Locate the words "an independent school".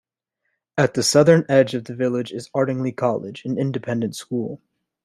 3.45-4.59